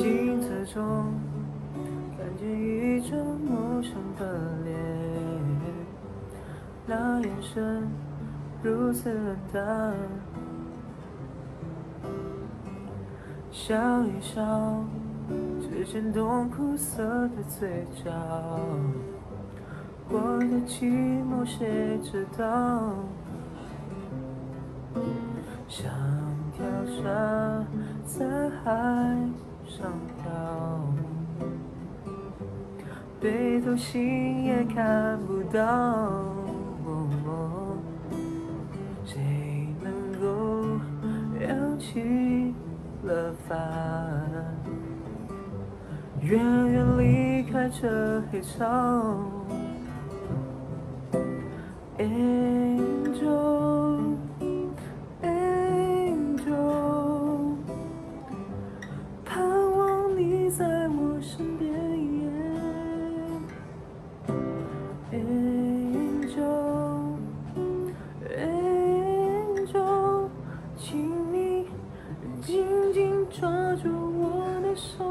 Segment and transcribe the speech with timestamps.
[0.00, 1.12] 镜子中
[2.16, 4.74] 看见一张陌生的脸，
[6.86, 7.86] 那眼神
[8.62, 9.94] 如此冷淡，
[13.50, 14.82] 笑一笑，
[15.60, 18.10] 只牵动苦涩的嘴角，
[20.08, 22.94] 我的寂寞谁知道？
[25.68, 25.92] 像
[26.56, 27.66] 条船
[28.06, 29.14] 在海
[29.80, 29.90] 上
[30.22, 30.30] 飘，
[33.20, 35.60] 北斗星也看不到。
[39.06, 39.18] 谁
[39.82, 40.78] 能够
[41.40, 42.54] 扬起
[43.04, 43.58] 了帆，
[46.20, 46.38] 远
[46.68, 49.16] 远离开这黑潮
[60.60, 61.70] 在我身边。
[65.10, 66.38] Angel，Angel，
[70.76, 71.66] 请你
[72.42, 75.09] 紧紧抓住我的手。